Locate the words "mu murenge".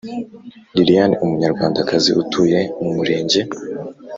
2.83-3.39